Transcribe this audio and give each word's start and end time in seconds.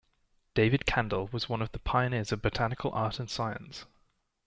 David 0.55 0.85
Kandel 0.87 1.31
was 1.31 1.47
one 1.47 1.61
of 1.61 1.73
the 1.73 1.77
pioneers 1.79 2.31
of 2.31 2.41
botanical 2.41 2.89
art 2.93 3.19
and 3.19 3.29
science. 3.29 3.85